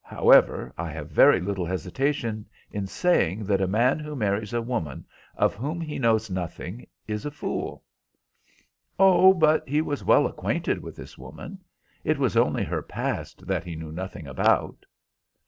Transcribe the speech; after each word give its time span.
However, 0.03 0.73
I 0.79 0.89
have 0.89 1.11
very 1.11 1.39
little 1.39 1.67
hesitation 1.67 2.47
in 2.71 2.87
saying, 2.87 3.45
that 3.45 3.61
a 3.61 3.67
man 3.67 3.99
who 3.99 4.15
marries 4.15 4.51
a 4.51 4.59
woman 4.59 5.05
of 5.35 5.53
whom 5.53 5.79
he 5.79 5.99
knows 5.99 6.27
nothing, 6.27 6.87
is 7.07 7.23
a 7.23 7.29
fool." 7.29 7.83
"Oh, 8.97 9.31
but 9.31 9.69
he 9.69 9.79
was 9.79 10.03
well 10.03 10.25
acquainted 10.25 10.81
with 10.81 10.95
this 10.95 11.19
woman. 11.19 11.59
It 12.03 12.17
was 12.17 12.35
only 12.35 12.63
her 12.63 12.81
past 12.81 13.45
that 13.45 13.63
he 13.63 13.75
knew 13.75 13.91
nothing 13.91 14.25
about." 14.25 14.87